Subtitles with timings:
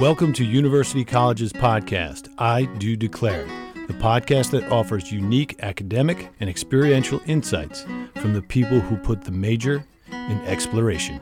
[0.00, 3.44] Welcome to University College's podcast, I Do Declare,
[3.86, 7.82] the podcast that offers unique academic and experiential insights
[8.14, 11.18] from the people who put the major in exploration.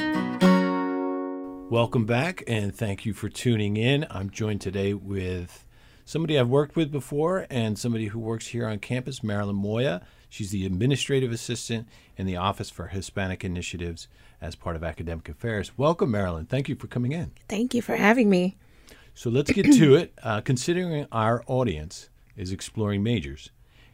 [1.68, 4.06] Welcome back, and thank you for tuning in.
[4.10, 5.64] I'm joined today with
[6.04, 10.02] somebody I've worked with before and somebody who works here on campus, Marilyn Moya.
[10.28, 14.06] She's the administrative assistant in the Office for Hispanic Initiatives
[14.40, 15.76] as part of Academic Affairs.
[15.76, 16.46] Welcome, Marilyn.
[16.46, 17.32] Thank you for coming in.
[17.48, 18.56] Thank you for having me.
[19.18, 20.14] So let's get to it.
[20.22, 23.50] Uh, considering our audience is exploring majors,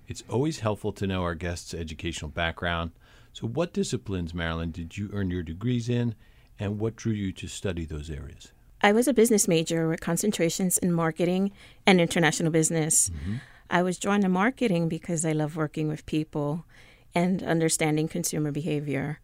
[0.06, 2.90] it's always helpful to know our guests' educational background.
[3.32, 6.14] So, what disciplines, Marilyn, did you earn your degrees in,
[6.58, 8.52] and what drew you to study those areas?
[8.82, 11.52] I was a business major with concentrations in marketing
[11.86, 13.08] and international business.
[13.08, 13.36] Mm-hmm.
[13.70, 16.66] I was drawn to marketing because I love working with people
[17.14, 19.20] and understanding consumer behavior.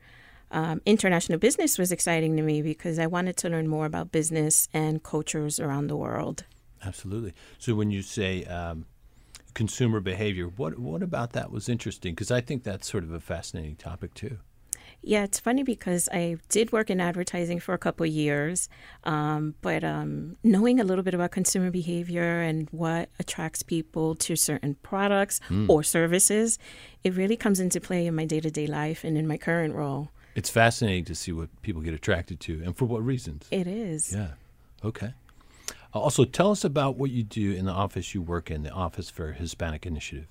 [0.51, 4.69] Um, international business was exciting to me because I wanted to learn more about business
[4.73, 6.45] and cultures around the world.
[6.85, 7.35] Absolutely.
[7.59, 8.87] So, when you say um,
[9.55, 12.15] consumer behavior, what what about that was interesting?
[12.15, 14.39] Because I think that's sort of a fascinating topic too.
[15.03, 18.69] Yeah, it's funny because I did work in advertising for a couple of years,
[19.05, 24.37] um, but um, knowing a little bit about consumer behavior and what attracts people to
[24.37, 26.59] certain products or services,
[27.03, 29.75] it really comes into play in my day to day life and in my current
[29.75, 30.11] role.
[30.35, 33.47] It's fascinating to see what people get attracted to and for what reasons.
[33.51, 34.15] It is.
[34.15, 34.33] Yeah.
[34.85, 35.13] Okay.
[35.95, 38.71] Uh, Also, tell us about what you do in the office you work in, the
[38.71, 40.29] Office for Hispanic Initiatives.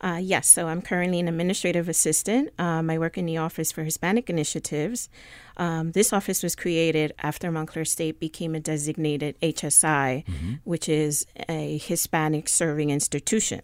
[0.00, 2.50] Uh, yes, so I'm currently an administrative assistant.
[2.58, 5.08] Um, I work in the Office for Hispanic Initiatives.
[5.56, 10.24] Um, this office was created after Montclair State became a designated HSI,
[10.64, 13.62] which is a Hispanic serving institution.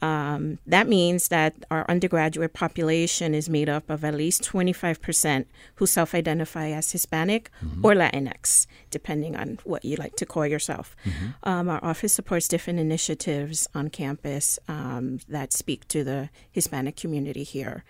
[0.00, 5.46] Um, that means that our undergraduate population is made up of at least 25%
[5.76, 7.50] who self identify as Hispanic
[7.82, 10.94] or Latinx, depending on what you like to call yourself.
[11.42, 17.42] Um, our office supports different initiatives on campus um, that speak to the Hispanic community
[17.42, 17.84] here,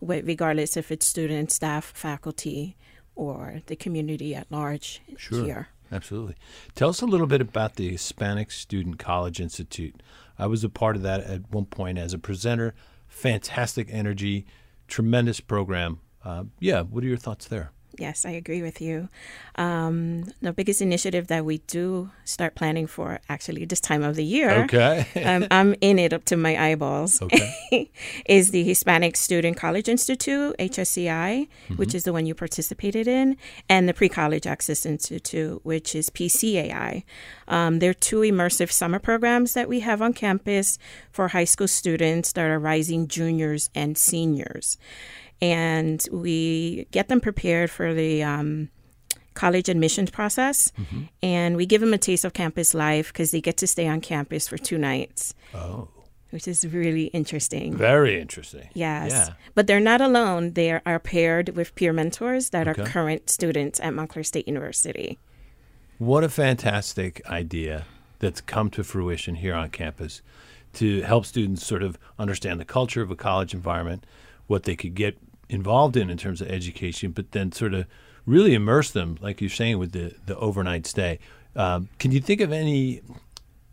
[0.00, 2.76] regardless if it's students, staff, faculty,
[3.14, 5.00] or the community at large
[5.44, 5.68] here.
[5.92, 6.36] Absolutely.
[6.74, 10.02] Tell us a little bit about the Hispanic Student College Institute.
[10.42, 12.74] I was a part of that at one point as a presenter.
[13.06, 14.44] Fantastic energy,
[14.88, 16.00] tremendous program.
[16.24, 17.70] Uh, yeah, what are your thoughts there?
[17.98, 19.08] Yes, I agree with you.
[19.56, 24.24] Um, the biggest initiative that we do start planning for actually this time of the
[24.24, 24.64] year.
[24.64, 25.06] Okay.
[25.24, 27.20] um, I'm in it up to my eyeballs.
[27.20, 27.90] Okay.
[28.26, 33.36] is the Hispanic Student College Institute, HSCI, which is the one you participated in,
[33.68, 37.04] and the Pre College Access Institute, which is PCAI.
[37.48, 40.78] Um, they're two immersive summer programs that we have on campus
[41.10, 44.78] for high school students that are rising juniors and seniors.
[45.42, 48.68] And we get them prepared for the um,
[49.34, 50.70] college admissions process,
[51.22, 54.00] and we give them a taste of campus life because they get to stay on
[54.00, 55.88] campus for two nights oh,
[56.30, 57.74] which is really interesting.
[57.76, 58.68] very interesting.
[58.74, 59.10] Yes.
[59.10, 59.34] Yeah.
[59.54, 60.52] But they're not alone.
[60.52, 62.82] They are paired with peer mentors that Okay.
[62.82, 65.18] are current students at Montclair State University.
[65.98, 67.84] What a fantastic idea
[68.20, 70.22] that's come to fruition here on campus
[70.74, 74.06] to help students sort of understand the culture of a college environment,
[74.46, 75.18] what they could get
[75.52, 77.86] involved in in terms of education, but then sort of
[78.26, 81.18] really immerse them, like you're saying, with the, the overnight stay.
[81.54, 83.02] Um, can you think of any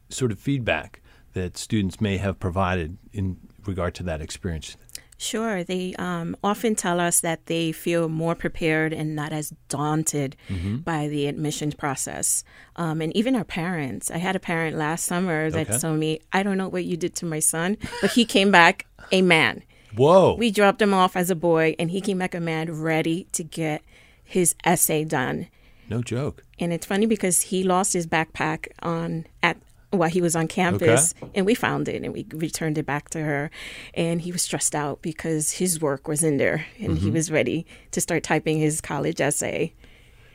[0.09, 1.01] sort of feedback
[1.33, 4.75] that students may have provided in regard to that experience?
[5.21, 5.65] Sure.
[5.65, 10.37] They um, often tell us that they feel more prepared and not as daunted
[10.85, 12.43] by the admissions process.
[12.77, 14.09] Um, and even our parents.
[14.09, 15.77] I had a parent last summer that Okay.
[15.77, 18.85] told me, I don't know what you did to my son, but he came back
[19.11, 19.63] a man.
[19.95, 20.35] Whoa.
[20.35, 23.43] We dropped him off as a boy, and he came back a man ready to
[23.43, 23.81] get
[24.23, 25.47] his essay done.
[25.89, 26.43] no joke.
[26.59, 29.57] And it's funny because he lost his backpack on at
[29.91, 33.21] while he was on campus, and we found it and we returned it back to
[33.21, 33.49] her.
[33.95, 37.65] And he was stressed out because his work was in there, and he was ready
[37.91, 39.73] to start typing his college essay.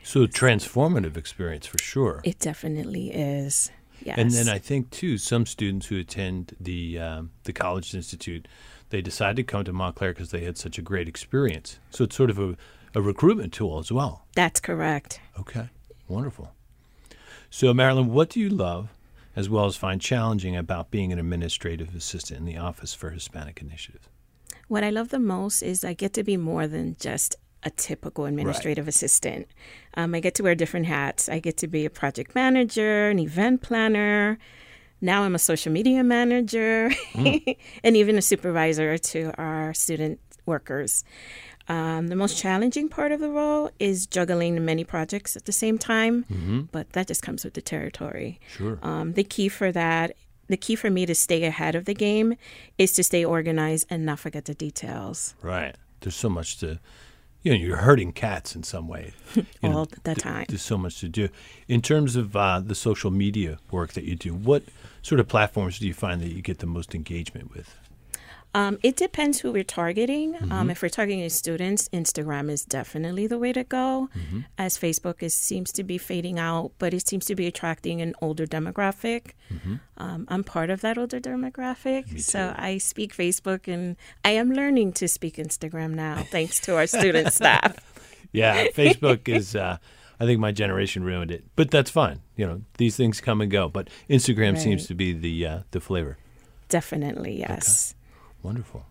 [0.03, 2.19] So transformative experience for sure.
[2.25, 3.71] It definitely is.
[4.03, 4.17] Yes.
[4.17, 8.47] And then I think too, some students who attend the um, the College Institute,
[8.95, 11.79] they decide to come to Montclair because they had such a great experience.
[11.89, 12.55] So it's sort of a,
[12.93, 14.25] a recruitment tool as well.
[14.35, 15.19] That's correct.
[15.37, 15.67] Okay,
[16.07, 16.53] wonderful.
[17.49, 18.87] So Marilyn, what do you love,
[19.35, 23.61] as well as find challenging about being an administrative assistant in the Office for Hispanic
[23.61, 24.07] Initiatives?
[24.69, 28.23] What I love the most is I get to be more than just a typical
[28.23, 29.49] administrative assistant.
[29.95, 31.27] Um, I get to wear different hats.
[31.27, 34.39] I get to be a project manager, an event planner.
[35.01, 41.03] Now I'm a social media manager, and even a supervisor to our student workers.
[41.67, 45.77] Um, the most challenging part of the role is juggling many projects at the same
[45.79, 46.61] time, Mm-hmm.
[46.71, 48.39] but that just comes with the territory.
[48.55, 48.77] Sure.
[48.83, 50.15] Um, the key for that,
[50.47, 52.35] the key for me to stay ahead of the game
[52.77, 55.75] is to stay organized and not forget the details Right.
[56.01, 56.79] There's so much to,
[57.45, 59.13] you know, you're hurting cats in some way.
[59.35, 60.45] You know, all the th- time.
[60.47, 61.29] There's so much to do.
[61.67, 64.63] In terms of uh, the social media work that you do, what
[65.01, 67.77] sort of platforms do you find that you get the most engagement with?
[68.55, 70.33] Um, it depends who we're targeting.
[70.33, 70.51] Mm-hmm.
[70.51, 74.39] Um, if we're targeting students, Instagram is definitely the way to go, Mm-hmm.
[74.57, 78.13] as Facebook is seems to be fading out, but it seems to be attracting an
[78.21, 79.21] older demographic.
[79.53, 79.75] Mm-hmm.
[79.97, 84.93] Um, I'm part of that older demographic, so I speak Facebook, and I am learning
[84.93, 87.75] to speak Instagram now, thanks to our student staff.
[88.31, 89.55] Yeah, Facebook is.
[89.55, 89.77] Uh,
[90.19, 92.19] I think my generation ruined it, but that's fine.
[92.35, 93.69] You know, these things come and go.
[93.69, 96.17] But Instagram seems to be the uh, the flavor.
[96.67, 97.95] Definitely, yes.
[98.45, 98.85] Wonderful.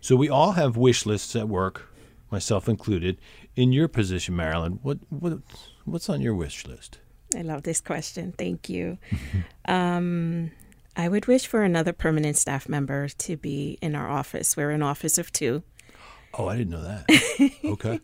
[0.00, 1.94] So we all have wish lists at work,
[2.32, 3.18] myself included.
[3.54, 5.38] In your position, Marilyn, what what
[5.84, 6.98] what's on your wish list?
[7.36, 8.34] I love this question.
[8.36, 8.98] Thank you.
[9.66, 10.50] um,
[10.96, 14.56] I would wish for another permanent staff member to be in our office.
[14.56, 15.62] We're an office of two.
[16.36, 17.52] Oh, I didn't know that.
[17.64, 18.00] okay.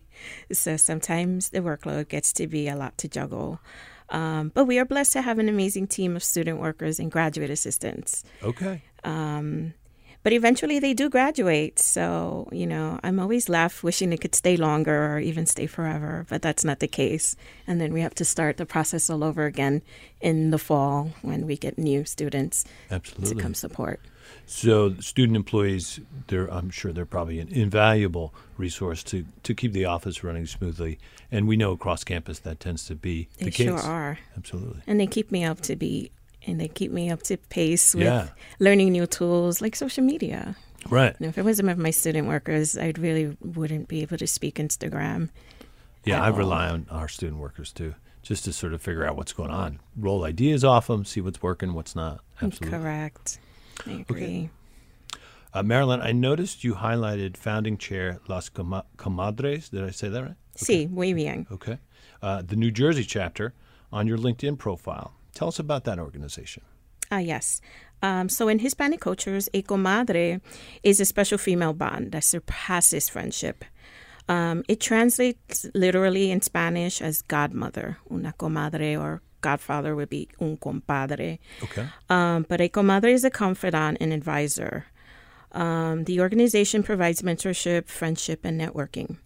[0.52, 3.60] So sometimes the workload gets to be a lot to juggle.
[4.08, 7.50] Um, but we are blessed to have an amazing team of student workers and graduate
[7.50, 8.22] assistants.
[8.44, 8.82] Okay.
[10.22, 11.78] But eventually they do graduate.
[11.78, 16.26] So, you know, I'm always left wishing they could stay longer or even stay forever,
[16.28, 17.36] but that's not the case.
[17.66, 19.82] And then we have to start the process all over again
[20.20, 24.00] in the fall when we get new students to come support.
[24.46, 29.84] So student employees, they're I'm sure they're probably an invaluable resource to, to keep the
[29.84, 30.98] office running smoothly.
[31.30, 33.58] And we know across campus that tends to be They the case.
[33.58, 34.18] They sure are.
[34.36, 34.82] Absolutely.
[34.86, 36.10] And they keep me up to be
[36.46, 38.28] and they keep me up to pace with Yeah.
[38.58, 40.56] learning new tools like social media.
[40.88, 41.14] Right.
[41.20, 44.26] You know, if it wasn't for my student workers, I really wouldn't be able to
[44.26, 45.28] speak Instagram.
[46.04, 46.36] Yeah, I all.
[46.38, 49.80] rely on our student workers too, just to sort of figure out what's going on,
[49.96, 52.20] roll ideas off them, see what's working, what's not.
[52.40, 52.78] Absolutely.
[52.78, 53.38] Correct.
[53.86, 54.48] I agree.
[55.52, 59.68] Uh, Marilyn, I noticed you highlighted founding chair Las Coma- Comadres.
[59.70, 60.34] Did I say that right?
[60.56, 61.46] Sí, muy bien.
[61.50, 61.78] Okay.
[62.22, 63.52] Uh, the New Jersey chapter
[63.92, 65.12] on your LinkedIn profile.
[65.40, 66.62] Tell us about that organization.
[67.10, 67.62] Ah, yes.
[68.02, 70.42] Um, so in Hispanic cultures, a comadre
[70.82, 73.64] is a special female bond that surpasses friendship.
[74.28, 77.96] Um, it translates literally in Spanish as godmother.
[78.10, 81.38] Una comadre or godfather would be un compadre.
[81.62, 81.86] Okay.
[82.10, 84.84] Um, but a comadre is a confidant and advisor.
[85.52, 89.16] Um, the organization provides mentorship, friendship, and networking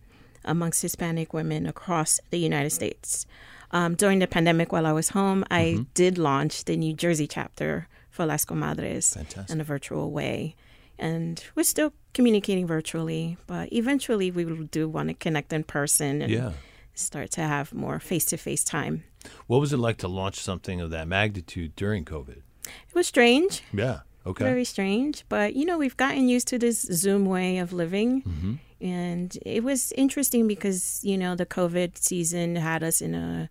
[0.44, 3.26] amongst Hispanic women across the United States.
[3.70, 7.88] Um, during the pandemic, while I was home, I did launch the New Jersey chapter
[8.10, 9.50] for Las Comadres Fantastic.
[9.52, 10.54] in a virtual way.
[10.98, 16.22] And we're still communicating virtually, but eventually we will do want to connect in person
[16.22, 16.52] and Yeah.
[16.94, 19.02] start to have more face to face time.
[19.48, 22.42] What was it like to launch something of that magnitude during COVID?
[22.66, 23.62] It was strange.
[23.72, 24.00] Yeah.
[24.26, 24.44] Okay.
[24.44, 28.22] Very strange, but you know, we've gotten used to this Zoom way of living.
[28.22, 28.54] Mm-hmm.
[28.80, 33.48] And it was interesting because, you know, the COVID season had us in a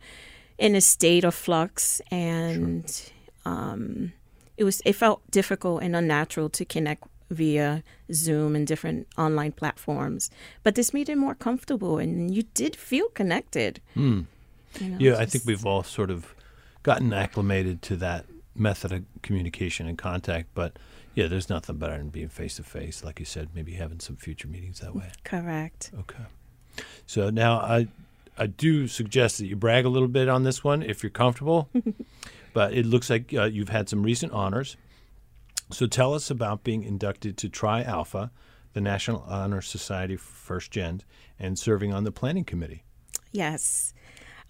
[0.58, 3.12] in a state of flux and
[3.46, 4.14] um
[4.58, 10.30] it was it felt difficult and unnatural to connect via Zoom and different online platforms.
[10.62, 13.82] But this made it more comfortable and you did feel connected.
[14.80, 14.98] you know.
[15.00, 16.34] Yeah, I think we've all sort of
[16.84, 20.50] gotten acclimated to that method of communication and contact.
[20.54, 20.78] But
[21.16, 23.50] yeah, there's nothing better than being face to face, like you said.
[23.54, 25.12] Maybe having some future meetings that way.
[25.24, 25.92] correct.
[26.00, 26.24] Okay.
[27.06, 27.88] So now I
[28.38, 31.70] I do suggest that you brag a little bit on this one if you're comfortable.
[32.54, 34.78] but it looks like uh, you've had some recent honors.
[35.72, 38.32] So tell us about being inducted to Tri Alpha,
[38.74, 41.02] the National Honor Society First Gen,
[41.40, 42.84] and serving on the planning committee.
[43.32, 43.94] Yes.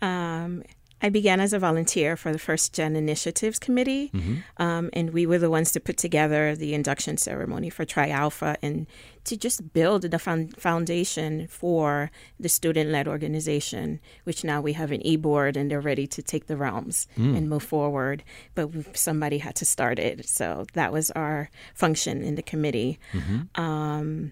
[0.02, 0.64] Um,
[1.04, 4.36] I began as a volunteer for the First Gen Initiatives Committee, mm-hmm.
[4.58, 8.56] um, and we were the ones to put together the induction ceremony for Tri Alpha
[8.62, 8.88] and
[9.26, 15.06] to just build the foundation for the student led organization, which now we have an
[15.06, 17.36] e board and they're ready to take the realms mm.
[17.36, 18.24] and move forward.
[18.56, 20.28] But somebody had to start it.
[20.28, 23.62] So that was our function in the committee mm-hmm.
[23.62, 24.32] um,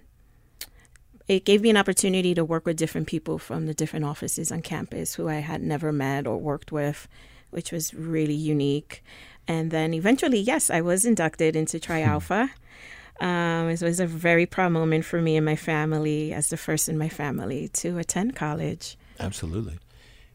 [1.31, 4.61] it gave me an opportunity to work with different people from the different offices on
[4.61, 7.07] campus who I had never met or worked with,
[7.51, 9.01] which was really unique.
[9.47, 12.51] And then eventually, yes, I was inducted into Tri Alpha.
[13.21, 16.89] Um, it was a very proud moment for me and my family, as the first
[16.89, 18.97] in my family to attend college.
[19.17, 19.79] Absolutely.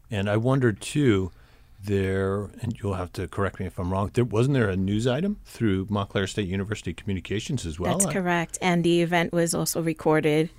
[0.09, 1.31] And I wondered too,
[1.83, 5.05] there, and you'll have to correct me if I'm wrong, there wasn't there a news
[5.05, 7.99] item through Montclair State University Communications as well?
[7.99, 8.57] That's correct.
[8.63, 10.49] And the event was also recorded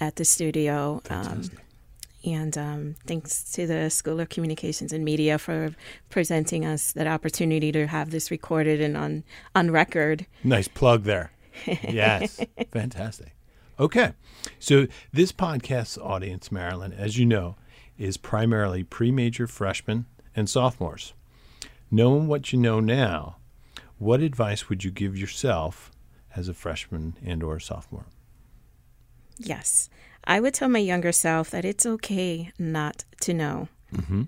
[0.00, 1.02] at the studio.
[1.10, 1.50] Um,
[2.24, 5.74] and um, thanks to the School of Communications and Media for
[6.10, 10.26] presenting us that opportunity to have this recorded and on, on record.
[10.44, 11.32] Nice plug there.
[11.82, 12.40] Yes.
[12.70, 13.34] Fantastic.
[13.78, 14.12] Okay.
[14.58, 17.56] So this podcast's audience, Marilyn, as you know,
[17.98, 21.12] is primarily pre-major freshmen and sophomores.
[21.90, 23.36] Knowing what you know now,
[23.98, 25.90] what advice would you give yourself
[26.34, 28.06] as a freshman and or sophomore?
[29.40, 29.88] Yes.
[30.24, 33.68] I would tell my younger self that it's okay not to know.
[33.94, 34.22] Mm-hmm.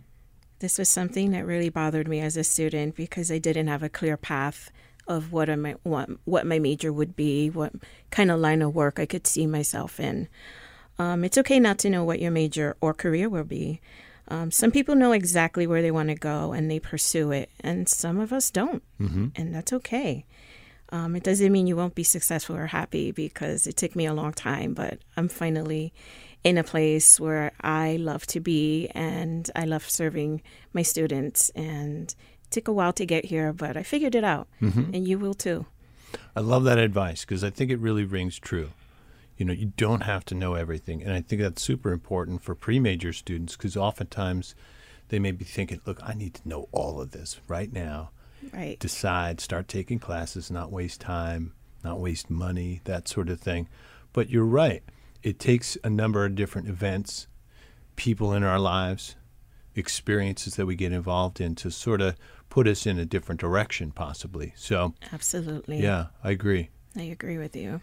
[0.61, 3.89] This was something that really bothered me as a student because I didn't have a
[3.89, 4.71] clear path
[5.07, 7.73] of what my what, what my major would be, what
[8.11, 10.29] kind of line of work I could see myself in.
[10.99, 13.81] Um, it's okay not to know what your major or career will be.
[14.29, 17.89] Um, some people know exactly where they want to go and they pursue it, and
[17.89, 19.29] some of us don't, Mm-hmm.
[19.35, 20.25] and that's okay.
[20.93, 24.13] Um, it doesn't mean you won't be successful or happy because it took me a
[24.13, 25.95] long time, but I'm finally
[26.45, 30.43] in a place where I love to be and I love serving
[30.75, 31.49] my students.
[31.51, 34.49] And it took a while to get here, but I figured it out,
[34.93, 35.65] and you will too.
[36.37, 38.71] I love that advice because I think it really rings true.
[39.39, 41.03] You know, you don't have to know everything.
[41.03, 44.55] And I think that's super important for pre major students because oftentimes
[45.09, 48.11] they may be thinking, look, I need to know all of this right now.
[48.53, 48.79] Right.
[48.79, 51.53] Decide, start taking classes, not waste time,
[51.85, 53.69] not waste money, that sort of thing.
[54.13, 54.83] But you're right.
[55.23, 57.29] It takes a number of different events,
[57.97, 59.17] people in our lives,
[59.75, 62.17] experiences that we get involved in to sort of
[62.51, 64.53] put us in a different direction, possibly.
[64.57, 65.83] So, Absolutely.
[65.83, 66.69] yeah, I agree.
[66.97, 67.81] I agree with you.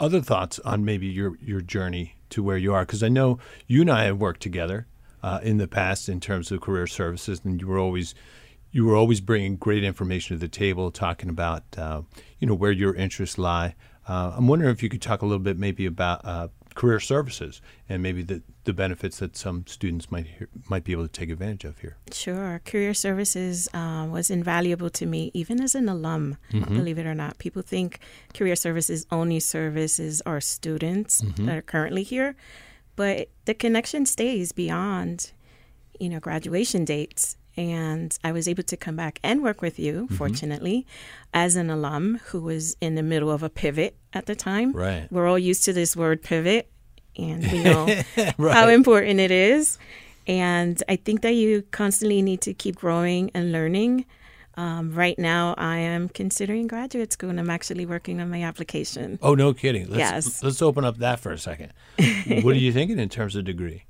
[0.00, 3.80] other thoughts on maybe your your journey to where you are because I know you
[3.82, 4.86] and I have worked together
[5.22, 8.14] uh, in the past in terms of career services, and you were always
[8.70, 12.02] you were always bringing great information to the table, talking about uh,
[12.38, 13.74] you know where your interests lie.
[14.08, 17.60] Uh, I'm wondering if you could talk a little bit maybe about uh, career services
[17.88, 21.30] and maybe the the benefits that some students might hear, might be able to take
[21.30, 21.96] advantage of here.
[22.12, 22.60] Sure.
[22.64, 27.38] Career services um, was invaluable to me, even as an alum, believe it or not.
[27.38, 27.98] People think
[28.34, 32.36] career services only services our students that are currently here,
[32.94, 35.32] but the connection stays beyond,
[35.98, 37.36] you know, graduation dates.
[37.58, 40.86] And I was able to come back and work with you, fortunately,
[41.34, 44.70] as an alum who was in the middle of a pivot at the time.
[44.70, 45.10] Right.
[45.10, 46.70] We're all used to this word pivot,
[47.16, 47.88] and we know
[48.38, 49.76] how important it is.
[50.28, 54.04] And I think that you constantly need to keep growing and learning.
[54.54, 59.18] Um, right now, I am considering graduate school, and I'm actually working on my application.
[59.20, 59.88] Oh, no kidding.
[59.88, 60.42] Let's, Yes.
[60.44, 61.72] Let's open up that for a second.
[62.42, 63.84] what are you thinking in terms of degree?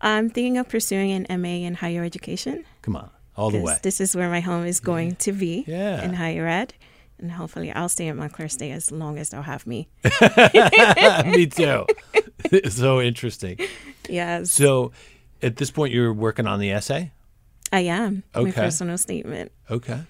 [0.00, 2.64] I'm thinking of pursuing an MA in higher education.
[2.82, 3.78] Come on, all the way.
[3.82, 6.02] This is where my home is going to be Yeah.
[6.04, 6.74] in higher ed.
[7.18, 9.88] And hopefully, I'll stay at Montclair State as long as they'll have me.
[11.24, 11.86] Me too.
[12.68, 13.58] so interesting.
[14.08, 14.90] Yes, So,
[15.40, 17.12] at this point, you're working on the essay.
[17.72, 18.24] I am.
[18.34, 18.46] Okay.
[18.46, 19.52] My personal statement.
[19.70, 20.00] Okay.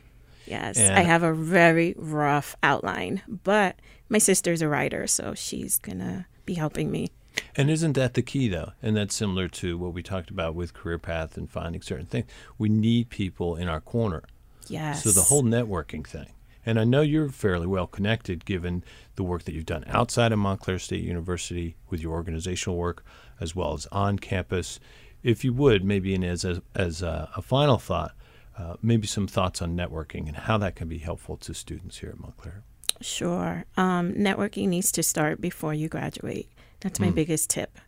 [0.47, 3.77] Yes, And- I have a very rough outline, but
[4.09, 7.09] my sister's a writer, so she's gonna be helping me.
[7.57, 8.73] And isn't that the key, though?
[8.83, 12.27] And that's similar to what we talked about with career path and finding certain things.
[12.59, 14.23] We need people in our corner.
[14.69, 15.05] Yes.
[15.05, 16.29] So the whole networking thing.
[16.65, 18.85] And I know you're fairly well connected given
[19.17, 23.05] the work that you've done outside of Montclair State University with your organizational work
[23.41, 24.79] as well as on campus.
[25.23, 28.15] If you would, maybe in as a, as a, a final thought,
[28.57, 32.11] uh, maybe some thoughts on networking and how that can be helpful to students here
[32.11, 32.63] at Montclair.
[33.01, 33.65] Sure.
[33.77, 36.49] Um, networking needs to start before you graduate.
[36.83, 37.15] That's my mm.
[37.15, 37.79] biggest tip.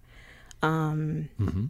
[0.62, 1.66] Um, mm-hmm.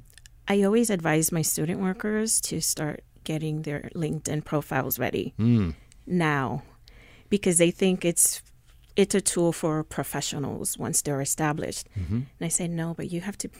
[0.46, 5.74] I always advise my student workers to start getting their LinkedIn profiles ready mm.
[6.06, 6.62] now
[7.30, 8.42] because they think it's
[8.94, 11.88] it's a tool for professionals once they're established.
[11.98, 12.14] Mm-hmm.
[12.14, 13.50] And I say no, but you have to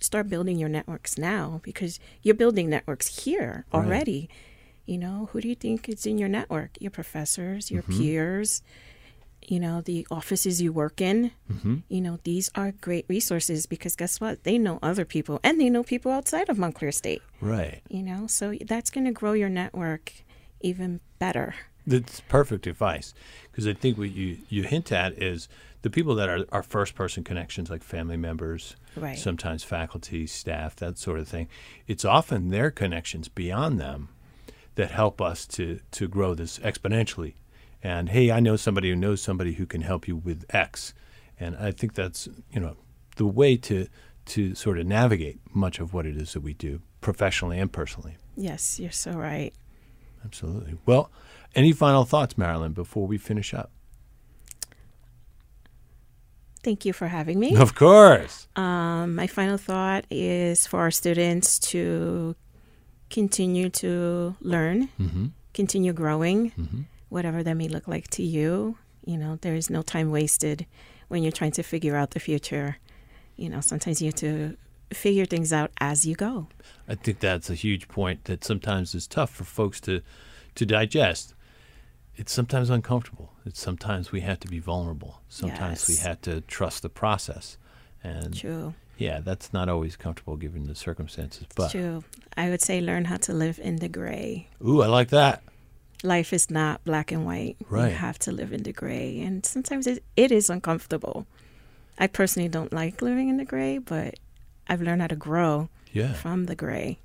[0.00, 3.80] start building your networks now because you're building networks here Right.
[3.80, 4.28] already.
[4.86, 6.76] You know, who do you think is in your network?
[6.78, 7.98] Your professors, your mm-hmm.
[8.02, 8.62] peers,
[9.50, 11.30] you know, the offices you work in.
[11.52, 11.76] Mm-hmm.
[11.88, 14.44] You know, these are great resources because guess what?
[14.44, 17.80] They know other people and they know people outside of Montclair State, Right.
[17.88, 20.12] you know, so that's going to grow your network
[20.60, 21.54] even better.
[21.86, 23.12] That's perfect advice
[23.50, 25.48] because I think what you, you hint at is
[25.82, 29.18] the people that are, are first person connections, like family members, Right.
[29.18, 31.48] sometimes faculty, staff, that sort of thing.
[31.86, 34.08] It's often their connections beyond them
[34.76, 37.34] that help us to, to grow this exponentially.
[37.84, 40.94] And hey, I know somebody who knows somebody who can help you with X.
[41.38, 42.76] And I think that's, you know,
[43.16, 43.86] the way to
[44.26, 48.16] to sort of navigate much of what it is that we do professionally and personally.
[48.36, 49.52] Yes, you're so right.
[50.24, 50.78] Absolutely.
[50.86, 51.10] Well,
[51.54, 53.70] any final thoughts, Marilyn, before we finish up?
[56.62, 57.54] Thank you for having me.
[57.56, 58.48] Of course.
[58.56, 62.34] Um, my final thought is for our students to
[63.10, 65.26] continue to learn, Mm-hmm.
[65.52, 66.80] continue growing, Mm-hmm.
[67.08, 68.76] Whatever that may look like to you.
[69.04, 70.66] You know, there is no time wasted
[71.08, 72.78] when you're trying to figure out the future.
[73.36, 74.56] You know, sometimes you have to
[74.92, 76.48] figure things out as you go.
[76.88, 80.02] I think that's a huge point that sometimes is tough for folks to
[80.54, 81.34] to digest.
[82.16, 83.32] It's sometimes uncomfortable.
[83.44, 85.20] It's sometimes we have to be vulnerable.
[85.28, 87.58] Sometimes we have to trust the process.
[88.04, 88.74] And True.
[88.98, 91.46] yeah, that's not always comfortable given the circumstances.
[91.56, 92.04] But True.
[92.36, 94.48] I would say learn how to live in the gray.
[94.64, 95.42] ooh, I like that.
[96.04, 97.56] Life is not black and white.
[97.68, 97.88] Right.
[97.88, 99.20] You have to live in the gray.
[99.20, 101.26] And sometimes it, it is uncomfortable.
[101.98, 104.14] I personally don't like living in the gray, but
[104.68, 106.98] I've learned how to grow Yeah, from the gray.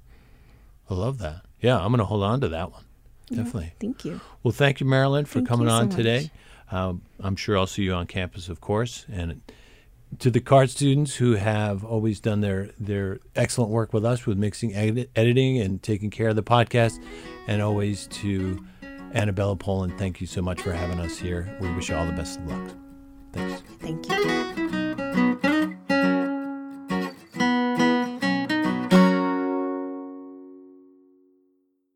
[0.90, 1.44] I love that.
[1.62, 2.84] Yeah, I'm going to hold on to that one.
[3.30, 3.74] Definitely.
[3.80, 4.20] Thank you.
[4.44, 6.32] Well, thank you, Marilyn, for Thank coming so on today.
[6.72, 9.06] Um, I'm sure I'll see you on campus, of course.
[9.12, 9.42] And
[10.18, 14.38] to the CART students who have always done their, their excellent work with us with
[14.38, 17.00] mixing, edit, editing, and taking care of the podcast,
[17.48, 18.66] and always to
[19.14, 21.56] Annabella Poland, thank you so much for having us here.
[21.60, 22.72] We wish you all the best of luck.
[23.34, 23.62] Thanks.
[23.80, 24.79] Thank you.